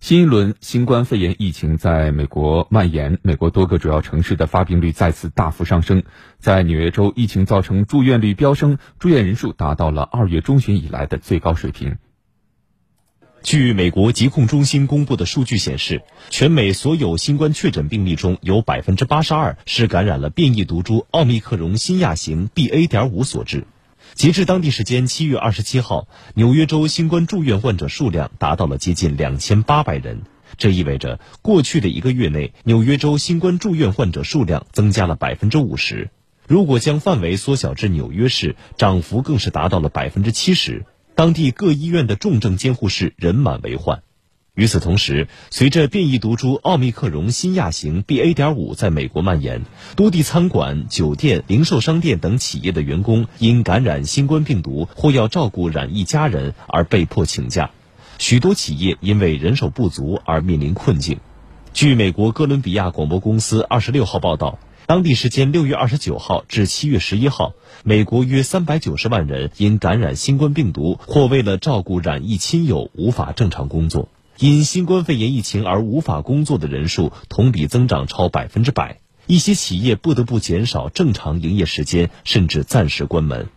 [0.00, 6.04] 新一轮新冠肺炎疫情在美国蔓延，美国多个主要城市的发病率再次大幅上升。
[6.38, 11.96] 在纽约州，疫情造成住院率飙升，住院人数达到了二月中旬以来的最高水平。
[13.42, 22.86] 据美国疾控中心公布的数据显示，全美所有新冠确诊病例中有百分之八十二是感染了变异毒株奥密克戎新亚型 BA.
[22.86, 23.64] 点五所致。
[24.14, 30.22] 截至当地时间七月二十七号，纽约州新冠住院患者数量达到了接近两千八百人。
[30.56, 36.10] 这意味着，过去的一个月内，纽约州新冠住院患者数量增加了百分之五十。
[36.46, 40.84] 如果将范围缩小至纽约市，涨幅更是达到了百分之七十。
[41.14, 44.02] 当地各医院的重症监护室人满为患。
[44.58, 48.34] 与此同时，随着变异毒株奥密克戎新亚型 BA.
[48.34, 49.62] 点五在美国蔓延，
[49.94, 57.70] 多地餐馆、酒店、零售商店等企业的员工因感染新冠病毒或要照顾染疫家人而被迫请假，
[58.18, 61.20] 许多企业因为人手不足而面临困境。
[61.72, 67.52] 据美国哥伦比亚广播公司二十六号报道，当地时间六月二十九号至七月十一号，
[67.84, 74.08] 美国约三百九十万人因感染新冠病毒或为了照顾染疫亲友无法正常工作。
[74.40, 83.48] 因新冠肺炎疫情而无法工作的人数同比增长超百分之百，一些企业不得不减少正常营业时间，甚至暂时关门。